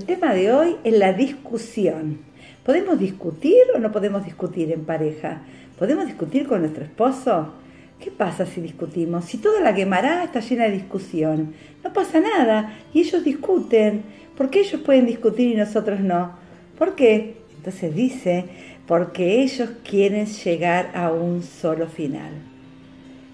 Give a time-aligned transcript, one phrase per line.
[0.00, 2.18] tema de hoy es la discusión.
[2.64, 5.42] ¿Podemos discutir o no podemos discutir en pareja?
[5.78, 7.52] ¿Podemos discutir con nuestro esposo?
[8.00, 9.26] ¿Qué pasa si discutimos?
[9.26, 11.52] Si toda la quemará está llena de discusión,
[11.84, 14.02] no pasa nada y ellos discuten.
[14.36, 16.32] ¿Por qué ellos pueden discutir y nosotros no?
[16.78, 17.36] ¿Por qué?
[17.58, 18.46] Entonces dice,
[18.86, 22.32] porque ellos quieren llegar a un solo final.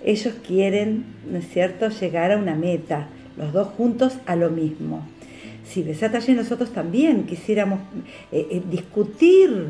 [0.04, 5.06] Ellos quieren, ¿no es cierto?, llegar a una meta, los dos juntos a lo mismo.
[5.68, 7.80] Si Besata y nosotros también quisiéramos
[8.32, 9.66] eh, eh, discutir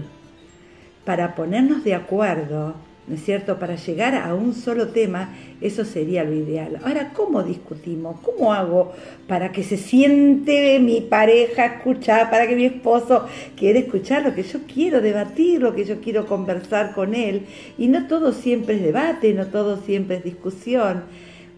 [1.05, 2.75] para ponernos de acuerdo,
[3.09, 6.79] ¿no es cierto?, para llegar a un solo tema, eso sería lo ideal.
[6.85, 8.21] Ahora, ¿cómo discutimos?
[8.21, 8.93] ¿Cómo hago
[9.27, 13.27] para que se siente mi pareja escuchar, para que mi esposo
[13.57, 17.47] quiera escuchar lo que yo quiero debatir, lo que yo quiero conversar con él?
[17.77, 21.03] Y no todo siempre es debate, no todo siempre es discusión.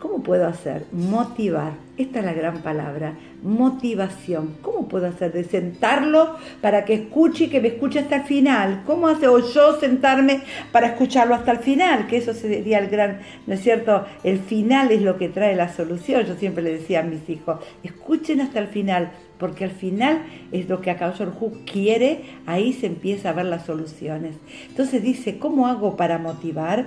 [0.01, 0.87] ¿Cómo puedo hacer?
[0.93, 1.75] Motivar.
[1.99, 4.55] Esta es la gran palabra, motivación.
[4.63, 5.31] ¿Cómo puedo hacer?
[5.31, 8.83] De sentarlo para que escuche y que me escuche hasta el final.
[8.87, 9.29] ¿Cómo hace?
[9.29, 10.41] O yo sentarme
[10.73, 14.07] para escucharlo hasta el final, que eso sería el gran, ¿no es cierto?
[14.25, 16.25] El final es lo que trae la solución.
[16.25, 20.67] Yo siempre le decía a mis hijos, escuchen hasta el final, porque al final es
[20.67, 24.37] lo que Hu quiere, ahí se empieza a ver las soluciones.
[24.69, 26.87] Entonces dice, ¿cómo hago para motivar?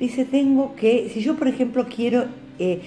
[0.00, 2.26] Dice, tengo que, si yo por ejemplo quiero
[2.58, 2.80] eh,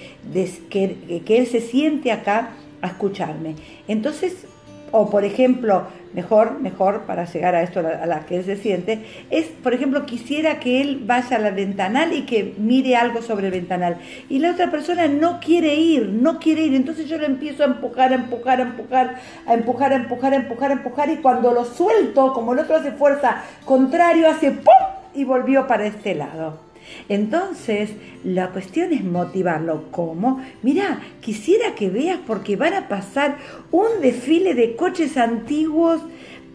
[0.70, 3.56] que, él se siente acá a escucharme.
[3.88, 4.46] Entonces,
[4.90, 9.04] o por ejemplo, mejor, mejor para llegar a esto, a la, que él se siente,
[9.30, 13.46] es, por ejemplo, quisiera que él vaya a la ventanal y que mire algo sobre
[13.46, 13.96] el ventanal.
[14.28, 16.74] Y la otra persona no quiere ir, no quiere ir.
[16.74, 19.14] Entonces yo le empiezo a empujar, a empujar, a empujar,
[19.46, 21.10] a empujar, a empujar, a empujar, a empujar.
[21.10, 24.74] Y cuando lo suelto, como el otro hace fuerza contrario, hace ¡pum!
[25.14, 26.71] y volvió para este lado.
[27.08, 27.90] Entonces,
[28.24, 29.84] la cuestión es motivarlo.
[29.90, 30.42] ¿Cómo?
[30.62, 33.38] Mira, quisiera que veas porque van a pasar
[33.70, 36.00] un desfile de coches antiguos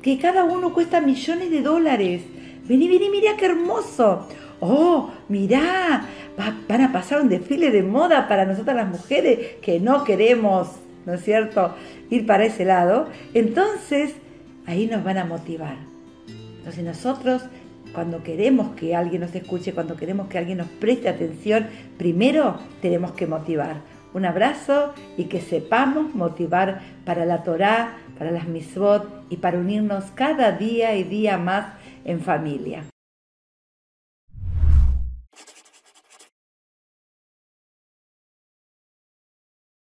[0.02, 2.23] que cada uno cuesta millones de dólares.
[2.67, 4.27] Vení, vení, mira qué hermoso.
[4.60, 6.05] Oh, mirá,
[6.67, 10.70] van a pasar un desfile de moda para nosotras las mujeres que no queremos,
[11.05, 11.76] ¿no es cierto?,
[12.09, 13.08] ir para ese lado.
[13.33, 14.14] Entonces,
[14.65, 15.77] ahí nos van a motivar.
[16.67, 17.44] Entonces nosotros
[17.93, 21.67] cuando queremos que alguien nos escuche, cuando queremos que alguien nos preste atención,
[21.98, 23.81] primero tenemos que motivar.
[24.14, 30.05] Un abrazo y que sepamos motivar para la Torá, para las misbot y para unirnos
[30.15, 31.73] cada día y día más
[32.05, 32.83] en familia.